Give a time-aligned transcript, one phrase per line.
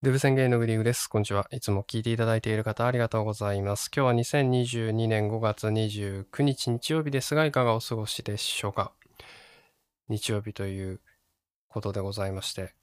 [0.00, 1.08] デブ宣言のグリーグです。
[1.08, 1.48] こんにちは。
[1.50, 3.90] いつも聞いていただいている方ありがとうございます。
[3.92, 8.92] 今日は2022年5月29日日曜日ですが、いかがお過ごしでしょうか？
[10.08, 11.00] 日曜日という
[11.68, 12.74] ことでございまして、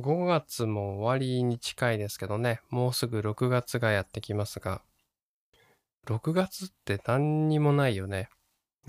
[0.00, 4.82] 5月も終わりに近いですけどね、もうすぐ6月がやってきますが、
[6.06, 8.28] 6月って何にもないよね。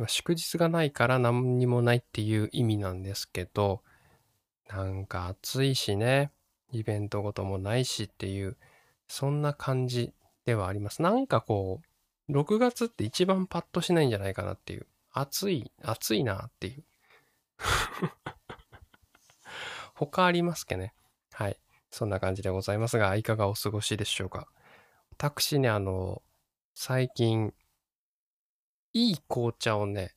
[0.07, 3.81] 祝日がないから何にもないっていう意味なんですけど、
[4.67, 6.31] なんか暑いしね。
[6.71, 8.57] イベントごともないしっていう、
[9.07, 10.14] そんな感じ
[10.46, 11.01] ではあります。
[11.01, 11.82] なんかこ
[12.29, 14.88] う、6月って一番パッとしないんじゃないかなっていう。
[15.11, 16.83] 暑い、暑いなっていう。
[19.93, 20.93] 他ありますけね。
[21.32, 21.57] はい。
[21.89, 24.50] そんな感じでございますが、いかがお過ごしでしょうか。
[25.11, 26.21] 私ね、あの、
[26.74, 27.54] 最近、
[28.91, 30.16] いい紅茶をね、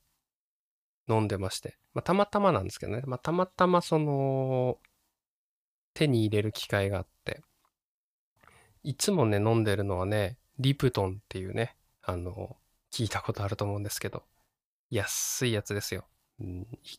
[1.08, 4.78] 飲んでまして、まあ、たまたまなんですけどね、まあ、たまたまその、
[5.94, 7.42] 手に入れる機会があって、
[8.82, 12.56] いつもね、飲んでるのはね、リプトンっていうね、あの、
[12.92, 14.24] 聞いたことあると思うんですけど、
[14.90, 16.06] 安いやつですよ。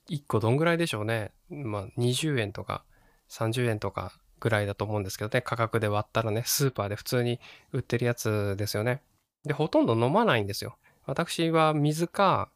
[0.10, 1.32] 1個どんぐらいでしょうね。
[1.50, 2.84] まあ、20円とか
[3.30, 7.40] 30円とかぐらいだと思うんですけどね、価格で割ったらね、スーパーで普通に
[7.72, 9.02] 売ってるやつですよね。
[9.44, 10.78] で、ほとんど飲まないんですよ。
[11.06, 12.52] 私は水か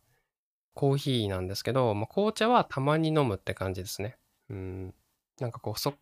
[0.74, 4.18] コーヒーなんですけど、まあ、紅茶はたまに飲むって感じですね。
[4.50, 4.94] うん。
[5.40, 5.94] なんかこう、そ、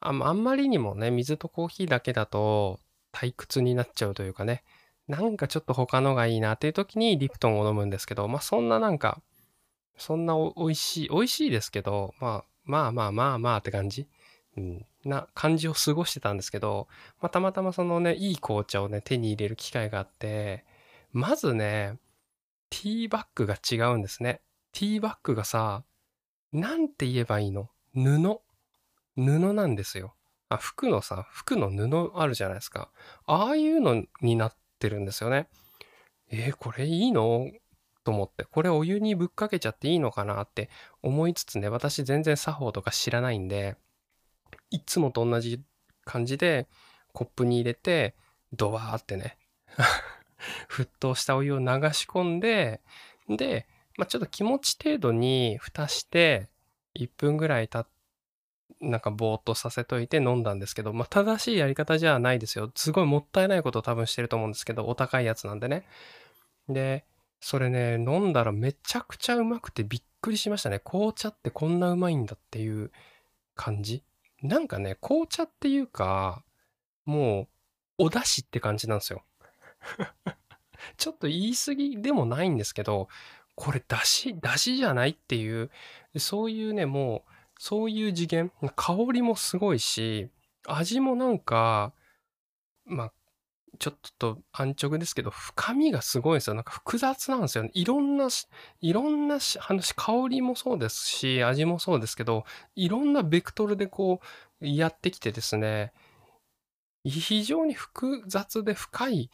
[0.00, 2.80] ああんまりにもね、水とコーヒーだけだと
[3.12, 4.62] 退屈になっちゃうというかね、
[5.08, 9.20] なんかちょっと他のがいいなっていう時にリプトンを飲むんですけど、まあそんななんか、
[9.96, 14.08] そんなお美味しい、美味しいですけど、まあまあまあまあまあって感じ、
[14.56, 16.88] うん、な感じを過ごしてたんですけど、
[17.20, 20.64] まあたまたまそのね、いい紅茶をね、手に入れる機会があって、
[21.12, 21.98] まずね、
[22.68, 24.40] ティーバッグが違うんですね。
[24.72, 25.84] ティーバッグがさ、
[26.52, 27.70] なんて言えばいいの？
[27.94, 28.40] 布。
[29.16, 30.14] 布なんですよ。
[30.48, 32.90] あ、服のさ、服の布あるじゃないですか。
[33.26, 35.48] ああいうのになってるんですよね。
[36.30, 37.50] えー、これいいの？
[38.04, 40.70] と思って、これお湯にぶっかけちゃっていいのかなって
[41.02, 43.76] 思いつつね、私全然作法とか知らないんで、
[44.70, 45.60] いつもと同じ
[46.04, 46.68] 感じで
[47.12, 48.14] コップに入れて、
[48.52, 49.38] ドワーってね、
[50.70, 52.80] 沸騰したお湯を流し込んで、
[53.28, 53.66] で、
[53.96, 56.48] まあ、ちょっと気持ち程度に蓋して、
[56.94, 57.95] 1分ぐらい経って
[58.80, 62.70] なんかぼーっとさせといて飲んだんですけど、まあ、正しいやり方じゃないですよ。
[62.74, 65.86] すごいもったいないことを多分してると思うんですけど、お高いやつなんでね。
[66.68, 67.04] で、
[67.40, 70.80] それね、飲んだらめちゃくちゃうまくてびっくりしましたね。
[70.80, 72.90] 紅茶ってこんなうまいんだっていう
[73.54, 74.02] 感じ。
[74.42, 76.42] なんかね、紅茶っていうか、
[77.04, 77.42] も
[77.98, 79.24] う、お出汁って感じなんですよ。
[80.98, 83.08] ちょっと言い過ぎでもないんですけど、
[83.54, 85.70] これ出汁、出汁じゃないっていう、
[86.18, 90.30] そういうね、もう、そういう次元、香りもすごいし、
[90.66, 91.92] 味もなんか、
[92.84, 93.12] まあ、
[93.78, 96.54] ちょっと安直ですけど、深みがすごいんですよ。
[96.54, 97.70] なんか複雑なんですよね。
[97.74, 98.28] いろんな、
[98.80, 102.44] いろんな話、香りもそうですし、味もそうですけど、
[102.74, 104.20] いろんなベクトルでこ
[104.60, 105.92] う、やってきてですね、
[107.04, 109.30] 非常に複雑で深い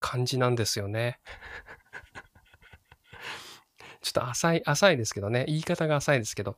[0.00, 1.20] 感じなんですよね。
[4.00, 5.44] ちょっと浅い、浅いですけどね。
[5.48, 6.56] 言い方が浅いですけど。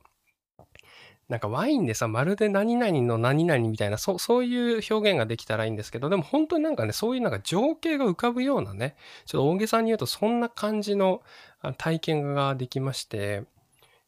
[1.29, 8.95] なんかワインでさ、まるで何々の何々みたいな、そそういう表現ができたらいいんですけど、でも本当になんかね、そういうなんか情景が浮かぶようなね、
[9.25, 11.21] ちょっと大げさに言うとそんな感じの
[11.77, 13.43] 体験ができまして、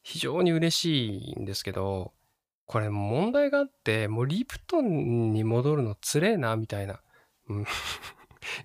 [0.03, 2.13] 非常に嬉しいんですけど、
[2.65, 7.01] これ問題があって、もうリプトンに戻るのつれえな、みたいな。
[7.49, 7.65] うん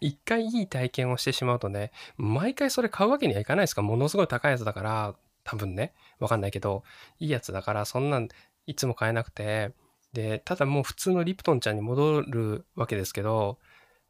[0.00, 3.82] 一回いい体験をしてしまうとね、毎回それ買うわけにはいかないですか？
[3.82, 6.82] ものすごい高いやつだから、多分ね、わかんないけど、
[7.19, 8.28] いいやつだからそんなん
[8.66, 9.72] いつも買えなくて、
[10.12, 13.59] で、ただもう普通のリプトンちゃんに戻るわけですけど、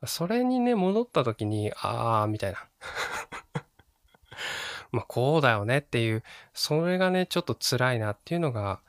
[0.07, 2.59] それにね、戻った時に、あー、みたいな。
[4.93, 8.81] まあ、こうだよねっていう、それがね、ちょっと辛いなっていうのが、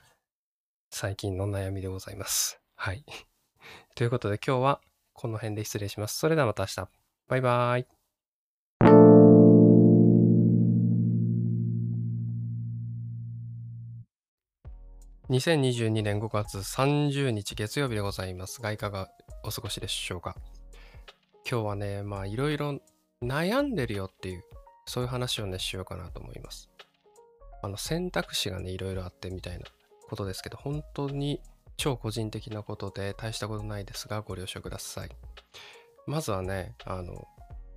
[0.91, 2.59] 最近の悩みでございます。
[2.75, 3.05] はい。
[3.95, 4.81] ということで今日は
[5.13, 6.17] この辺で失礼します。
[6.17, 6.89] それではまた明日。
[7.27, 7.81] バイバー
[9.11, 9.14] イ。
[15.29, 19.09] 2022年5月30日月曜日でございますが、いかが
[19.43, 20.35] お過ごしでしょうか。
[21.49, 22.79] 今日はね、まあいろいろ
[23.23, 24.43] 悩んでるよっていう、
[24.85, 26.69] そういう話をね、しようかなと思います。
[27.63, 29.65] あの選択肢がね、いろいろあってみたいな
[30.07, 31.41] ことですけど、本当に
[31.75, 35.09] 超個人的なことで大したことないですが、ご了承ください。
[36.05, 37.27] まずはね、あの、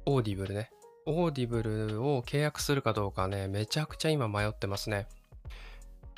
[0.04, 0.70] オーディブルね。
[1.06, 5.08] オーディブルを契約するかどうかね、めちゃくちゃ今迷ってますね。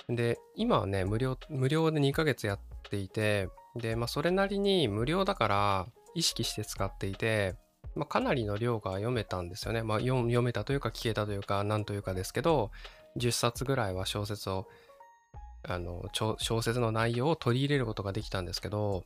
[0.09, 7.55] で、今はね、無料、無料で2ヶ月やっていて、で、まあ、それなりに無料だから意識して使っていて、
[7.95, 9.83] まあ、かなりの量が読めたんですよね。
[9.83, 12.71] まあ、読めたというか聞けたというか何というかですけど
[13.17, 14.69] 10冊ぐらいは小説を
[15.63, 19.05] あの小説の内容を取り入れることができたんですけど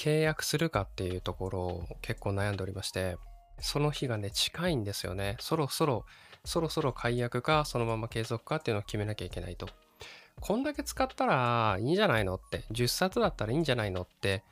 [0.00, 3.16] 契約するかっていうところを結構悩んでおりまして
[3.60, 5.36] その日がね近いんですよね。
[5.40, 6.04] そろそろ
[6.44, 9.68] そろそろ解約かそのまま継続かっていうのを決めなきゃいけないと。
[10.40, 14.44] こんだけ使ったらいいんじゃないのって10冊だったらいいんじゃないのって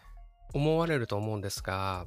[0.53, 2.07] 思われると思うんですが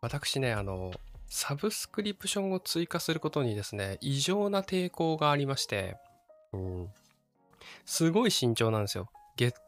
[0.00, 0.92] 私ねあの
[1.28, 5.96] サブスクリプションを追加することにですね異常な抵抗がありまして、
[6.52, 6.88] うん、
[7.84, 9.08] すごい慎重なんですよ。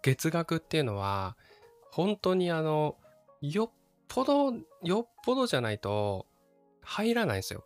[0.02, 1.36] 月額っていうのは
[1.90, 2.96] 本当にあの
[3.42, 3.70] よっ
[4.08, 6.26] ぽどよっぽどじゃないと
[6.88, 7.64] 入らないんですよ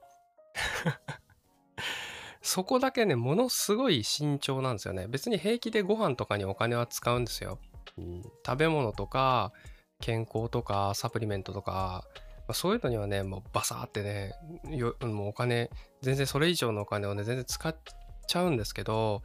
[2.43, 5.07] そこだけね、ものすごい慎重なんですよね。
[5.07, 7.61] 別に平気でご飯とかにお金は使うんですよ。
[7.97, 9.53] うん、食べ物とか、
[10.01, 12.05] 健康とか、サプリメントとか、
[12.41, 14.35] まあ、そういうのにはね、もうバサーってね、
[15.01, 15.71] もうお金、
[16.01, 17.77] 全然それ以上のお金をね、全然使っ
[18.27, 19.23] ちゃうんですけど、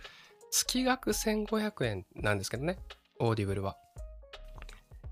[0.51, 2.77] 月額1500円なんですけどね、
[3.19, 3.77] オーディブルは。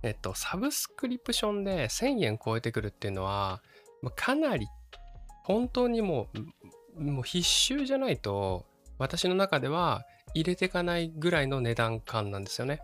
[0.04, 3.64] えっと、サブスクリプションで1000円超えてくるっていうのは、
[4.12, 4.68] かなり
[5.44, 6.28] 本当にも
[6.98, 8.66] うもう必修じゃないと
[8.98, 12.82] 私の中では入れていかないぐらいの値段感なんですよね。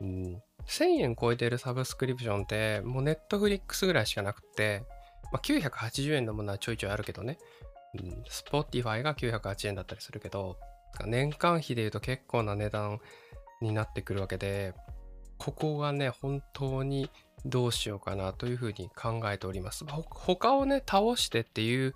[0.00, 4.84] うん、1000円超えてるサブスクリプションってもうネットフリックスぐらいしかなくて、
[5.32, 7.38] まあ、980円のものはちょいちょいあるけどね、
[7.94, 10.56] うん、Spotify が908円だったりするけど
[11.06, 13.00] 年間費で言うと結構な値段
[13.60, 14.74] になってくるわけで
[15.38, 17.10] ここがね本当に
[17.44, 19.84] どうしようかなというふうに考えております。
[19.86, 21.94] 他をね倒してっていう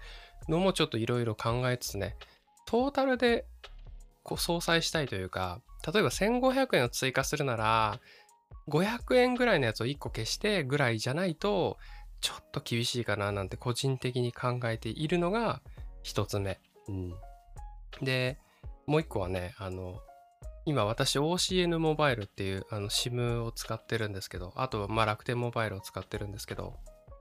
[0.48, 2.16] のもちょっといろいろ考えつつね、
[2.66, 3.46] トータルで
[4.22, 5.60] こう相殺したいというか、
[5.90, 8.00] 例えば1500円を追加するなら、
[8.68, 11.78] 500円ぐらいのやつを1個消してぐらいじゃないと、
[12.20, 15.62] ちょっと厳しいかななんて個人的に考えているのが
[16.04, 16.60] 1つ目。
[16.88, 17.14] うん、
[18.02, 18.38] で、
[18.86, 20.00] もう1個はね、あの、
[20.68, 26.74] 今私 OCN モバイルっていうあの SIM を使ってるんですけど、あとはまあ楽天モバイルを使ってるんですけど、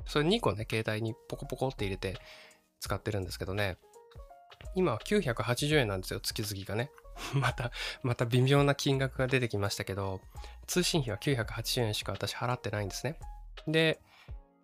[0.05, 2.19] それ2個ね、携帯にポコポコって入れて
[2.81, 3.77] 使ってるんですけどね。
[4.75, 6.91] 今は980円なんですよ、月々がね。
[7.33, 7.71] また、
[8.03, 10.19] また微妙な金額が出てきましたけど、
[10.65, 13.17] 通信費は980円しか私払ってないんですね。
[13.65, 14.01] で、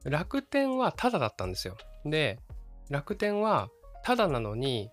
[0.04, 1.78] 楽天はタダだったんですよ。
[2.04, 2.38] で、
[2.90, 3.70] 楽天は
[4.04, 4.90] タダなのに、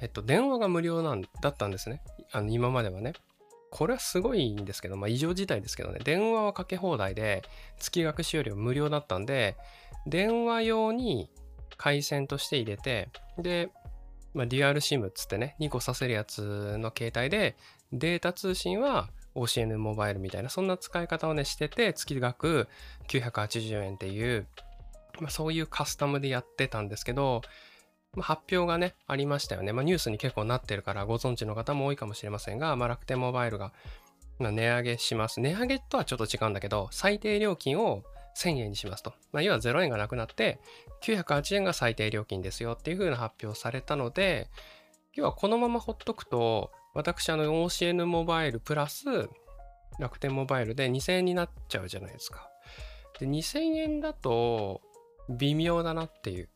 [0.00, 2.02] えっと、電話が無料なんだったんですね。
[2.34, 3.12] あの、今まではね。
[3.70, 7.42] これはすごいんですけど、まあ異常事態ですけどね、電話はかけ放題で、
[7.78, 9.56] 月額使用料無料だったんで、
[10.06, 11.30] 電話用に
[11.76, 13.08] 回線として入れて、
[13.38, 13.70] で、
[14.32, 17.56] まあ、デュアル SIM っつってね、2個させるやつの携帯で、
[17.92, 22.68] データ通信は OCN モバイルみたいな、そんな使い方をね、してて、月額
[23.08, 24.46] 980円っていう、
[25.20, 27.42] まあ、そういうカスタムでやってたんですけど、
[28.16, 29.72] まあ、発表がね、ありましたよね。
[29.72, 33.72] まあ、ニュースに結構なってるからご存知の方も多いかもしれませんが、まあ、楽天モバイルが
[34.38, 35.40] 値上げします。
[35.40, 38.02] 値上げとはちょっと違うんだけど、最低料金を
[38.36, 39.14] 1000円にしますと。
[39.32, 40.60] まあ、要は0円がなくなって、
[41.02, 44.48] 908円が最低料金ですよっていう風な発表されたので、
[45.14, 49.28] 要はこのままほっとくと、私、あの、OCN モバイルプラス
[49.98, 52.48] 楽天モバイルで2000円になっちゃうじゃないですか。
[53.18, 54.80] で、2000円だと
[55.28, 56.48] 微妙だなっていう。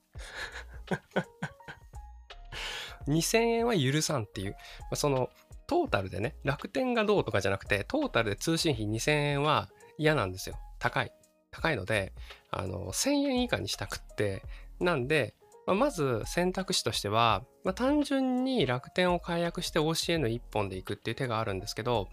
[3.08, 4.58] 2000円は許さんっていう、ま
[4.92, 5.30] あその
[5.66, 9.68] トータルでね、楽天がどうとかじゃなくて、トータルで通信費2000円は
[9.98, 10.58] 嫌なんですよ。
[10.78, 11.12] 高い。
[11.50, 12.12] 高いので、
[12.50, 14.42] あの、1000円以下にしたくって、
[14.80, 15.34] なんで、
[15.66, 22.08] まあ、まず選択肢としては、まあ、単純に楽天を解約して OCN1 本でいくっていう手があるんですけど、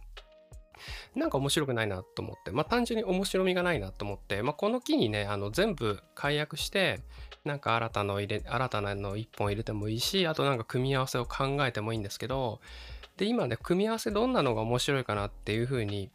[1.15, 7.01] なんか面白くないなと思って、まあ単純に面白みがないなと思って、まあこの機にね、あの全部解約して、
[7.44, 12.60] なんか新たの入れ、新たなの1本入れてもいいし、あとなんか組み合わせを考えてもいいんですけど、
[13.17, 16.12] で、今ね、組み合わせどんなのが面白いかなっていうふうに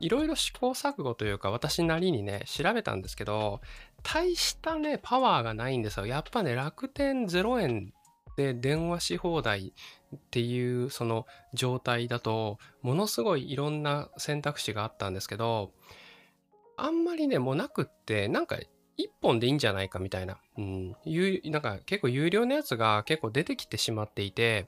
[0.00, 3.60] いろいろ試行錯誤というか私なりにね調べたんですけど
[4.02, 6.06] 大したねパワーがないんですよ。
[6.06, 7.92] やっぱね楽天0円
[8.36, 9.72] で電話し放題
[10.14, 15.72] っていうその状態だとものすごいいろんな選択肢があったんですけど
[16.76, 20.96] あんまりねもうなくってなんか1本でいいんじゃないかみたいな、うん、
[21.44, 24.66] なんか結構有料のやつが結構出てきてしまっていて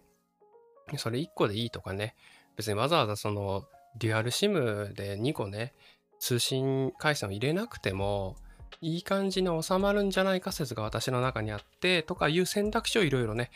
[0.97, 2.15] それ1個でいいとかね
[2.57, 3.65] 別にわざわざその
[3.99, 5.73] デュアル SIM で2個ね、
[6.19, 8.37] 通信回線を入れなくても、
[8.81, 13.51] いい感じに収まるんじゃないか説が私の中にあって、とかいう選択肢をいろいろね、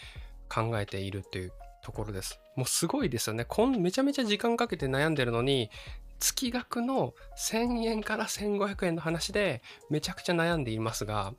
[0.49, 1.53] 考えているっていう
[1.85, 2.41] ところです。
[2.57, 3.45] もうすごいですよね。
[3.45, 5.71] こんめちゃめちゃ時間かけて悩んでるのに、
[6.19, 11.35] 月額の1000円から1500円の話でめちゃくちゃ悩んでいますが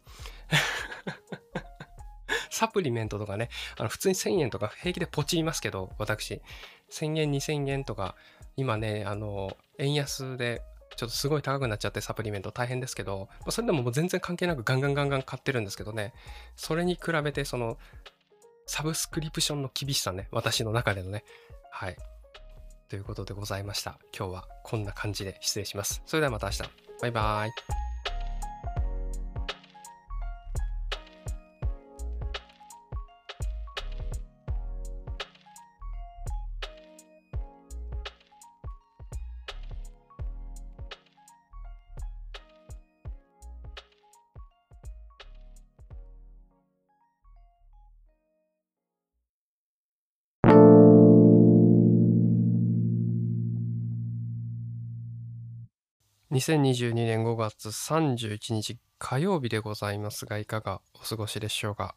[2.52, 6.42] サプリメントとかね、あの普通に1000円とか平気でポチりますけど、私、
[6.90, 8.16] 1000円、2000円とか、
[8.56, 10.62] 今ね、あの、円安で
[10.96, 16.14] ちょっとすごい高くなっちゃってサプリメント大変ですけど、それでももう全然関係なくガンガンガンガン買ってるんですけどね、
[16.56, 17.78] それに比べてその
[18.66, 21.24] サブスクリプションの厳しさね、私の中でのね、
[21.72, 21.96] はい。
[22.90, 24.00] ということでございました。
[24.18, 26.02] 今日はこんな感じで失礼します。
[26.06, 26.62] それではまた明日。
[27.02, 28.15] バイバーイ。
[56.36, 61.96] 2022年5月31日火曜日でございますが、いかがお過ごしでしょうか？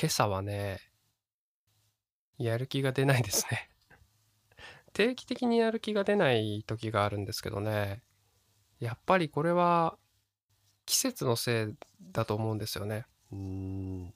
[0.00, 0.78] 今朝はね、
[2.38, 3.68] やる気が出ないですね
[4.94, 8.04] 定期的にやる気が出ない時があるんですけどね、
[8.78, 9.98] やっぱりこれは
[10.86, 11.74] 季節のせい
[12.12, 13.06] だと思うんですよね。
[13.32, 14.14] うん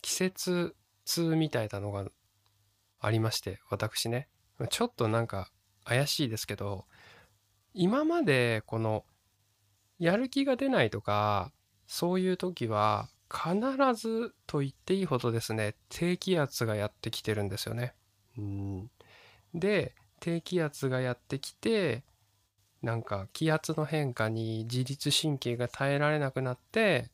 [0.00, 2.10] 季節痛みたいなのが
[3.00, 4.30] ありまして、私ね、
[4.70, 5.52] ちょっとなんか
[5.84, 6.86] 怪しいですけど、
[7.74, 9.04] 今までこの
[9.98, 11.52] やる気が出ないとか
[11.86, 13.60] そういう時は必
[14.00, 17.94] ずと言っていいほどですね低気圧がやってきてるんですよね。
[18.38, 18.90] うん、
[19.54, 22.04] で低気圧がやってきて
[22.82, 27.10] なんか気圧の変化に自律神経が耐えられなくなって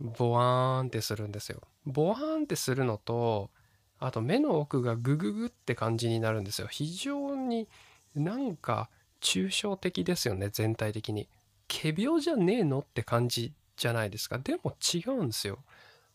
[0.00, 1.60] ボワーンってするんですよ。
[1.84, 3.50] ボワーンってするのと
[3.98, 6.68] あと目の奥がグググって感じになるんですよ。
[6.68, 7.68] 非常に
[8.14, 11.28] なんか抽象的ですよね全体的に。
[11.68, 14.38] 仮病じゃねえのって感じじゃないですか。
[14.38, 15.58] でも違うんですよ。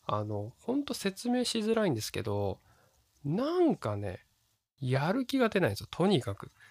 [0.06, 2.60] あのほんと説明しづらいんですけど
[3.24, 4.26] なんかね
[4.82, 5.88] やる気が出ないんですよ。
[5.90, 6.52] とにかく。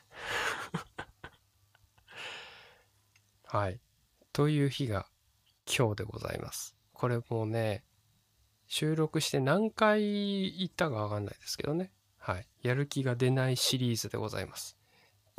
[3.44, 3.80] はい。
[4.32, 5.06] という日が
[5.66, 6.76] 今日でございます。
[6.92, 7.84] これもうね
[8.66, 11.90] 収録して何回言ったかわかんないですけどね。
[12.18, 12.46] はい。
[12.62, 14.76] やる気が出ないシリーズでございます。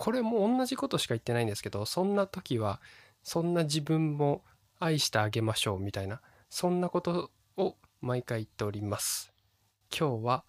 [0.03, 2.81] これも同じことしか言ってないんですけどそんな時は
[3.24, 4.43] そんな自分も
[4.77, 6.19] 愛してあげましょうみたいな
[6.50, 9.31] そんなことを毎回言っております。
[9.98, 10.43] 今日は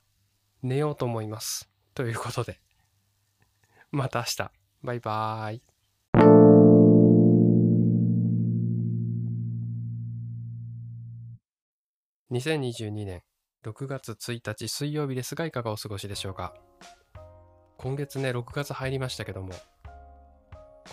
[0.65, 1.71] 寝ようと思います。
[1.95, 2.59] ということで。
[3.93, 4.51] また明日。
[4.83, 5.63] バイバーイ
[12.33, 13.23] 2022年
[13.65, 16.55] 6月1日水曜日ですがいかがお過ごしでしょうか？
[17.79, 19.53] 今月ね、6月入りましたけども、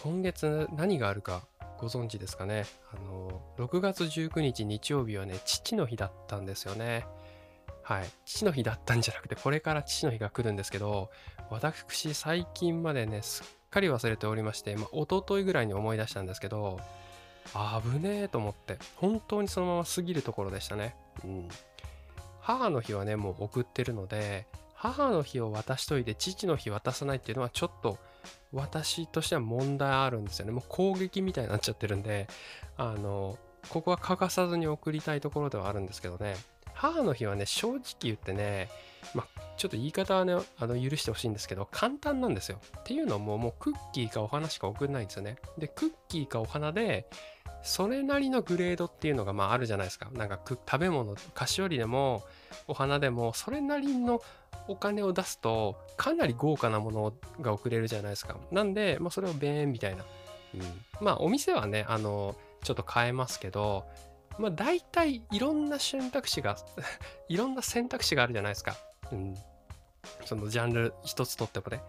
[0.03, 1.41] 今月何があるか
[1.79, 2.65] ご存知ですかね？
[2.93, 7.05] あの、6月19日日曜日はね、父の日だったんですよね。
[7.83, 8.09] はい。
[8.25, 11.09] 父の日だったんじゃなくて、これから父の日が来るんですけど、
[11.49, 16.79] 私、最近までね、すっかり忘れておりまして、まあ、一昨日ぐらいに思い出したんですけど、
[17.83, 20.95] 危ねえと思って、本当にそのまま過ぎるところでしたね。
[21.23, 21.49] うん。
[22.39, 24.45] 母の日はね、もう送ってるので、
[24.81, 27.99] 母の日を渡しといて父の日渡さないっていうのはちょっと
[28.51, 30.51] 私としては問題あるんですよね。
[30.51, 32.27] もう攻撃みたいになっちゃってるんで、
[32.77, 33.37] あの、
[33.69, 36.35] ここは欠かさずに送りたいところではあるんですけどね。
[36.73, 38.69] 母の日はね、正直言ってね、
[39.13, 42.59] まあ、ちょっと言い方はね、あの許してほしいんですけど、簡単なんですよ。
[42.79, 45.37] っていうのも、もうクッキーかお花しか送んないんですよね。
[45.59, 47.07] で、クッキーかお花で、
[47.61, 50.09] それなりのグレードっていうのがまああるじゃないですか。
[50.13, 52.23] なんか食べ物、菓子折りでも
[52.67, 54.21] お花でもそれなりの
[54.67, 58.37] お金を出すとかなり豪華なものが送れるじゃないですか。
[58.51, 60.05] なんで、まあ、それをベーンみたいな。
[60.53, 63.85] うん、まあお店はね、あの、ちょっと変えますけど、
[64.37, 66.57] まあ大体いろんな選択肢が
[67.29, 68.75] いろんな選択肢があるじゃないですか。
[69.11, 69.35] うん。
[70.25, 71.81] そのジャンル一つとってもね。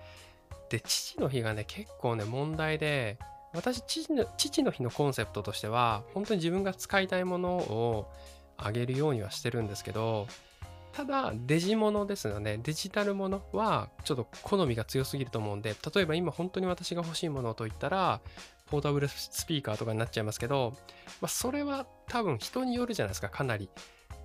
[0.68, 3.18] で、父の日がね、結構ね、問題で、
[3.54, 8.10] 私父の父の日のコンセプトとしては本当に自分が使いたいものを
[8.56, 10.26] あげるようにはしてるんですけど
[10.92, 12.58] ただデジモノですよね。
[12.62, 18.20] デジタルものはちょっと好みが強すぎると思うんで例えば今本当に私が欲しいものといったら
[18.66, 20.74] ポータブルスピーカーとかになっちゃいますけど、
[21.20, 23.68] まあ、それは多分人によるじゃないですかかなり、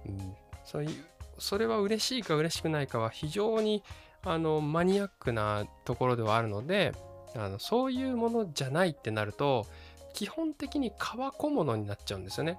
[0.05, 1.05] うん、そういう
[1.39, 3.83] それは嬉しいか嬉しくないかは非常に
[4.23, 6.93] あのマニアックなところではあるので
[7.35, 9.67] あのそういうものじゃないってなると
[10.13, 12.57] 基本的に革小物になっちゃうんですよね。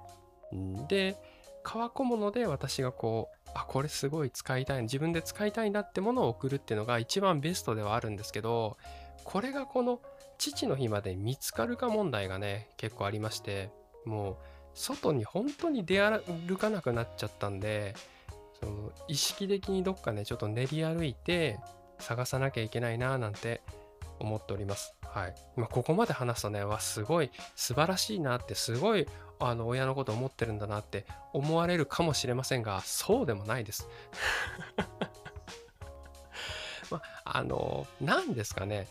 [0.87, 1.17] で
[1.63, 8.77] 革小物で私がこうあこれすごい使いたい自分で使いたいなってものを送るっていうのが一番ベストではあるんですけど
[9.23, 9.99] これがこの
[10.39, 13.69] 父の日まで見つかるか問題がね、結構ありまして、
[14.05, 14.35] もう
[14.73, 17.93] 外に本当に出歩かなくなっちゃったんで、
[18.59, 21.59] その意識的にどっかね、ちょっと練り歩いて
[21.99, 23.61] 探さなきゃいけないななんて
[24.19, 24.95] 思っております。
[25.03, 25.35] はい。
[25.57, 29.05] まあ、ここまで話すとね、わ、すごい素晴らしいなって、すごい
[29.39, 33.87] あの親のこと思ってるんだなって思われるかもしれませんが、そうでもないです。
[36.91, 38.87] まあ、の、何ですかね。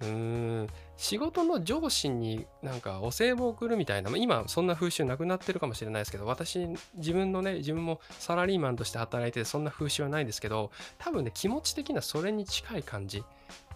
[0.00, 13.24] うーん、仕事の上司になんかお歳暮を送るみたいな、今そんな風習なくなってるかもしれないですけど、私、自分のね、自分もサラリーマンとして働いてそんな風習はないですけど、多分ね、気持ち的なそれに近い感じ。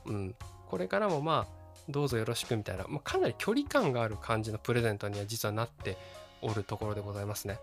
[0.05, 0.35] うん。
[0.69, 5.97] これからもまあ、どうぞよろしくみたいな、まあ、かなり距離感がある感じのプレゼントには実はなって
[6.41, 7.59] おるところでございますね。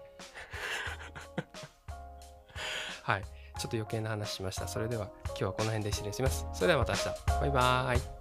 [3.04, 3.24] はい。
[3.24, 4.68] ちょっと余計な話しました。
[4.68, 6.46] それでは今日はこの辺で失礼します。
[6.54, 7.42] それではまた明日。
[7.42, 8.19] バイバーイ。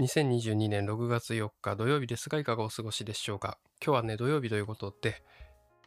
[0.00, 3.58] 2022年6月4日土曜日ですがいかがお過ごしでしょうか？
[3.84, 5.22] 今日はね土曜日ということで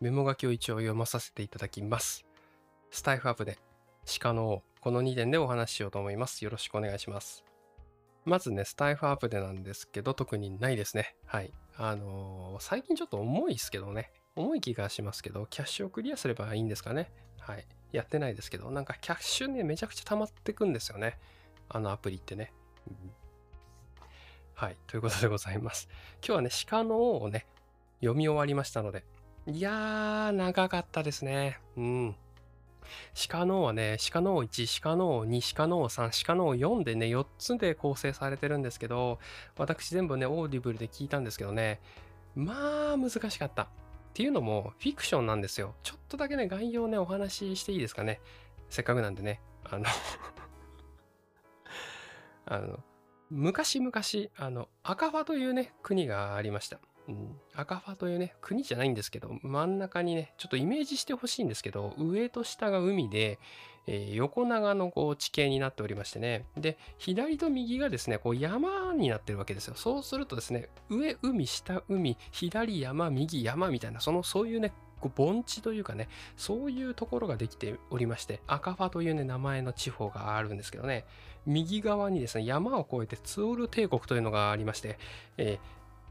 [0.02, 2.24] メモ書きを一応読まさせていただきます。
[2.92, 3.58] スタイフアップで
[4.20, 6.46] 鹿の王この2点でお話ししようと思います。
[6.46, 7.44] よろしくお願いします。
[8.24, 11.16] まずねスタイフアップでなんですけど特にないですね。
[11.26, 11.52] はい。
[11.76, 14.12] あのー、最近ちょっと重いですけどね。
[14.36, 17.12] 重い気がしますけどキャッシュをクリアすればいいんですかね。
[17.40, 17.66] はい。
[17.92, 21.18] やってないですけどなんかキャッシュねめちゃくちゃ溜まってくんですよね。
[21.68, 22.54] あのアプリってね、
[24.64, 24.78] はい。
[24.88, 25.90] ということでございます。
[26.26, 27.46] 今日はね、鹿の王をね、
[28.00, 29.04] 読み終わりましたので。
[29.46, 31.60] いやー、長かったですね。
[31.76, 32.16] うん。
[33.28, 39.20] 鹿の王はね、鹿の王1、鹿の王2、鹿の王3、鹿の王4でね、4つで構成されてるんですけど、
[39.58, 41.82] 私全部ね、オーディブルで聞いたんですけどね、
[42.34, 43.64] まあ難しかった。
[43.64, 43.68] っ
[44.14, 45.76] ていうのも、フィクションなんですよ。
[45.84, 48.22] ちょっとだけね、概要ね、お話ししていいですかね。
[48.70, 49.42] せっかくなんでね。
[49.66, 49.84] あの
[52.48, 52.80] あの、
[53.36, 53.92] 昔々、
[54.38, 56.80] あの、赤ファというね、国がありました。
[57.10, 63.40] うん、赤ファというね、国じゃないんですけど、真ん中にね、ちょっとイメージしてほしいんですけど、上と下が海で、
[63.88, 69.74] えー、横長のこう地形になっておりましてね、で、左と右がですね、こう山になってるわけですよ。
[69.76, 81.06] そうするとですね、上海、下海、左山、右山みたいな、その、そういうね、こう盆地というかね、そういうところができておりまして、赤ファというね、名前の地方があるんですけどね、
[81.46, 84.98] 右側にですね、山を越えてツオル帝国というのがありまして、
[85.38, 85.60] えー、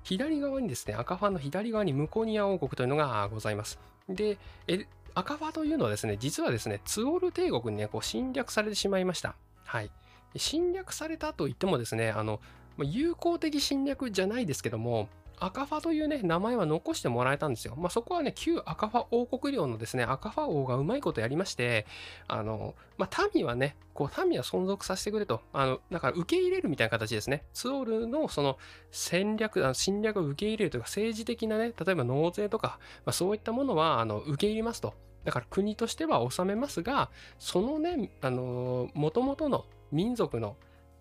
[0.02, 3.78] 左側にですね、赤ファの左側にムコニア王国というのがございます。
[4.08, 4.36] で、
[4.68, 9.34] え赤ファというのはですね、実はですね、ツオル帝国にね、こう侵略されてしまいました。
[9.64, 9.90] はい。
[10.36, 12.40] 侵略されたといってもですね、あの、
[12.78, 17.74] 友好的侵略じゃないですけども、赤ファというね、名前は残してもらえたんですよ。
[17.76, 21.86] まあ、そこはね、旧赤ファ王国領のですね、赤ファ王がうまいことやりまして、
[22.28, 27.44] あの、まあ、民はね、こう、民は存続させてくれと、あの、だから受け入れるみたいな形ですね。
[27.52, 28.58] ツオールのその
[28.90, 34.94] 戦略、あの侵略を受け入れるというか、政治的なね、例えば納税とか、まあ、そういったものは、あの、受け入れますと。
[35.24, 40.56] だから国としては治めますが、そのね、あの、もともとの民族の、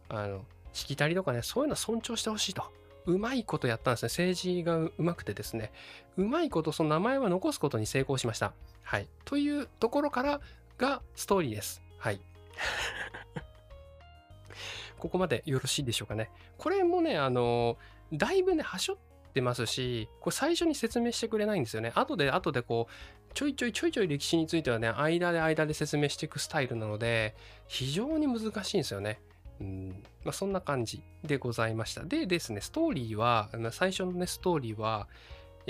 [0.10, 2.63] あの、しきたりとかね、そういうのは尊重してほしいと。
[3.06, 4.08] うまいことやったんですね。
[4.08, 5.72] 政治がうまくてですね。
[6.18, 8.54] うまいことその名前は残すことに成功しました。
[8.84, 9.08] はい。
[9.26, 10.42] というところから
[10.78, 11.82] がストーリーです。
[11.98, 12.20] はい。
[15.00, 16.30] ここまでよろしいでしょうかね。
[16.58, 17.78] これもね、あの、
[18.14, 18.98] だいぶね、はしょっ
[19.34, 21.92] てますし、これ最初に説明してくれないんですよね。
[21.96, 27.36] 後で後でこう、ちょいちょいちょいちょい歴史についてはね、間で間で説明していくスタイルなので、
[27.68, 29.22] 非常に難しいんですよね。
[29.62, 32.04] うんまあ、そんな感じでございました。
[32.04, 35.08] でですね、ストーリーは、最初のね、ストーリーは、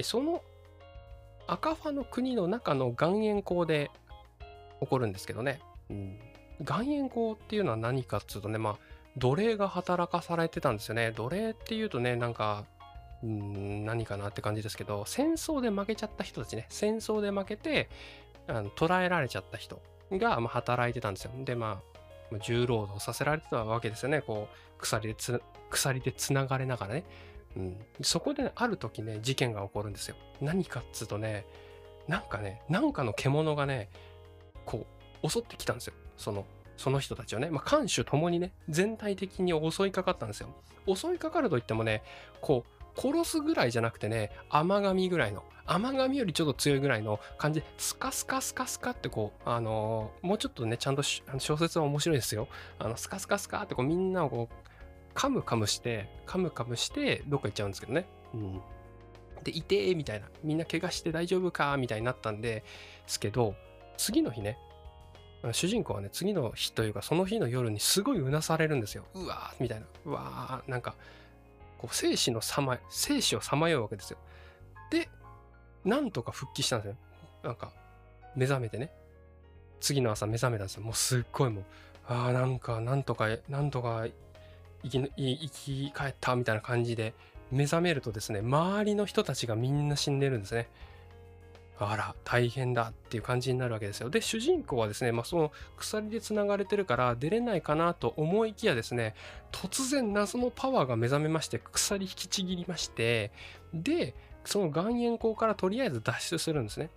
[0.02, 0.42] その
[1.48, 3.92] 赤ファの国の中の岩塩港で
[4.80, 5.62] 起こるんですけどね。
[5.90, 6.18] うん、
[6.66, 8.78] 岩塩港っていうのは何かっつうとね、まあ、
[9.18, 11.12] 奴隷が働かされてたんですよね。
[11.12, 12.64] 奴隷っていうとね、なんか、
[13.24, 17.90] うん、何かなって感じですけど、戦争で負けちゃった人たちね、戦争で負けて、
[18.48, 21.32] あの捕らえられちゃった人が、まあ、働いてたんですよ。
[21.44, 21.91] で、まあ、
[22.40, 24.22] 重労働させられてたわけですよね。
[24.22, 27.04] こう、鎖でつ、鎖で繋がれながらね。
[27.56, 27.78] うん。
[28.02, 30.16] そこで、ね、ある時ね、事件が起こるんですよ。
[30.42, 31.46] 何かっつうとね、
[32.08, 33.90] なんかね、なんかの獣がね、
[34.66, 34.86] こ
[35.24, 35.94] う、襲ってきたんですよ。
[36.18, 36.46] その、
[36.78, 40.50] その人たちをね、まあ、艦首ともにね、全体的に襲いかかったんですよ。
[40.88, 42.02] 襲いかかるといってもね、
[42.42, 52.48] こう、殺すぐらいじゃなくてね、甘噛みぐらいの、甘噛みよりちょっと強いぐらいの感じで、スカスカスカスカってこう、あのー、もうちょっとね、ちゃんと小説は面白いですよ。
[52.80, 54.56] あの、スカスカスカってこうみんなをこう、
[55.14, 58.06] カムカムして、カムカムして、どっか行っちゃうんですけどね。
[58.34, 58.62] うん。
[59.44, 60.28] で、いてーみたいな。
[60.44, 62.64] みんな怪我して大丈夫かみたいになったんで
[63.08, 63.56] すけど、
[63.98, 64.58] 次の日ね、
[65.52, 69.06] 主人公はね、次の日というか、その日の夜にすごいうなされるんですよ。
[69.16, 69.88] うわーみたいな。
[70.06, 70.96] うわーなんか、
[71.82, 74.20] こう生死のさま、生死をさまようわけですよ。
[74.92, 75.10] で、
[75.84, 76.96] なんとか復帰したんですよ。
[77.44, 77.74] なんか、
[78.36, 78.92] 目覚めてね。
[79.80, 80.84] 次の朝目覚めたんですよ。
[80.84, 81.64] もうすっごいもう、
[82.08, 84.06] ああ、なんか、なんとか、なんとか
[84.84, 87.16] 生き、生き返ったみたいな感じで、
[87.52, 90.70] 目覚めるとですね、周りの人たちがみんな死んでるんですね。
[91.90, 94.10] あら、大変だっていう感じになるわけですよ。
[94.10, 99.16] で、主人公はですね、まあ、その鎖で繋がれてるから出れないかなと思いきやですね、
[99.52, 103.32] 突然謎のパワーが目覚めまして、鎖引きちぎりまして、
[103.74, 104.14] で、
[104.46, 106.90] その岩塩港からとりあえず脱出するんですね。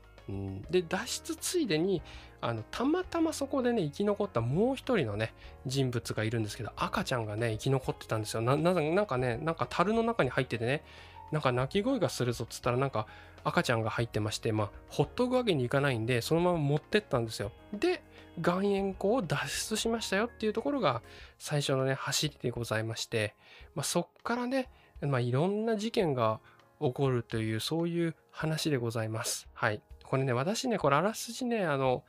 [0.70, 2.02] で、脱出ついでに、
[2.40, 5.34] あの、たまたまそこでね、生き残ったもう一人のね、
[5.66, 8.42] 人物がいるんですけど、赤ちゃんがね、生き残ってたんですよ。
[8.42, 10.82] な、ななんかね、なんか樽の中に入っててね、
[11.30, 13.06] なんか泣き声がするぞっつったらなんか
[13.44, 17.52] 赤ちゃんが入ってまして、まあ、ほっとくわけにいかないんで、そのまま持ってったんですよ。
[17.72, 18.02] で、
[18.44, 21.02] 岩塩湖を脱出しましたよっていうところが
[21.38, 23.34] 最初のね、走りでございまして、
[23.74, 24.70] まあ、そっからね、
[25.02, 26.40] まあ、いろんな事件が
[26.80, 29.46] 起こるという、そういう話でございます。
[29.52, 29.82] はい。
[30.04, 32.04] これね、私ね、これあらすじね、あの、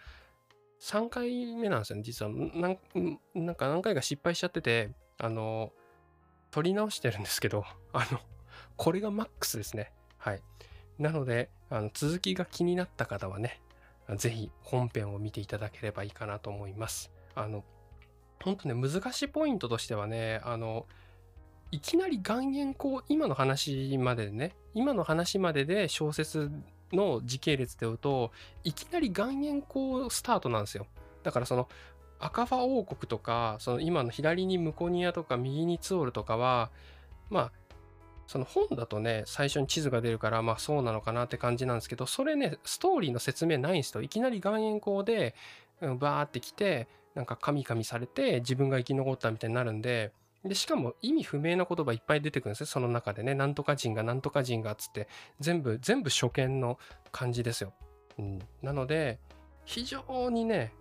[0.81, 2.31] 3回目なんですよね、実は。
[2.31, 2.79] なん
[3.33, 5.71] なんか何回か失敗しちゃってて、あの、
[6.51, 8.19] 撮り直してるんですけど、あの、
[8.75, 9.93] これがマックスですね。
[10.17, 10.41] はい。
[10.99, 13.61] なので、あの続きが気になった方はね、
[14.17, 17.11] ぜひ本編を見ていただければいいかなと思います。
[17.33, 17.63] あの、
[18.43, 20.85] 本当ね、難しいポイントとしてはね、あの、
[21.71, 26.51] いきなり岩塩湖、今の話まででね、今の話までで小説
[26.93, 28.31] の時系列で言うと、
[28.63, 30.85] いきなり岩塩湖スタートなんですよ。
[31.23, 31.67] だからその、
[32.19, 36.71] 赤ファ王国とか、その今の左にムコニアとか右にツオルとかは、
[37.29, 37.51] まあ、
[38.27, 44.01] その本だとね、最初に地図が出るから、まあそうなのかなって感じなんですけど、それね、ストーリーの説明ないんですよ。
[44.01, 45.35] いきなり岩塩港で、
[45.81, 50.11] バーって来て、なんかカミカミされて自分が生き残ったみたいになるんで、
[50.43, 52.65] で、しかも意味不明な言葉いっぱい出てくるんですよ。
[52.67, 55.07] その中でね、なんとか人がなんとか人がつって、
[55.39, 56.77] 全部、全部初見の
[57.11, 57.73] 感じですよ。
[58.19, 58.39] うん。
[58.61, 59.19] なので、
[59.65, 60.73] 非常にね、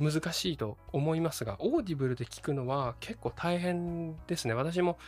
[0.00, 4.54] 難しいと思いますが、オーディブルで聞くのは結構大変ですね。
[4.54, 4.98] 私も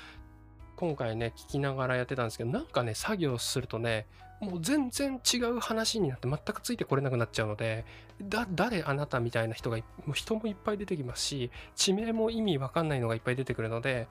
[0.77, 4.07] 今回ね、聞きながらやってたんですけど、なんかね、作業するとね、
[4.41, 7.85] もう全然違う話になって全くついてこれなくなっちゃうので、
[8.23, 14.09] だ、誰あなたみたいな人が、もう人もいっぱい出てきますし、地名も意味わかんないのがいっぱい出てくるので、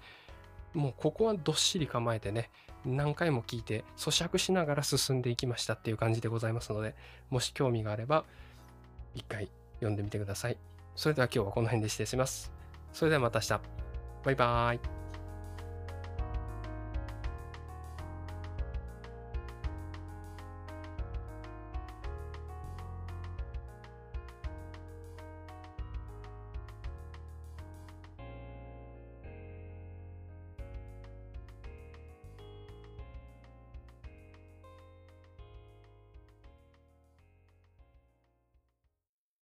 [0.73, 2.49] もうここはどっしり構えてね、
[2.85, 6.95] 何回も聞いて咀嚼しながら進んでいきましたっていう感じでございますので、
[7.29, 8.25] もし興味があれば、
[9.15, 10.57] 一回読んでみてください。
[10.95, 12.51] それでは今日はこの辺で失礼します。
[12.91, 13.61] それではまた明日。
[14.23, 15.02] バイバーイ。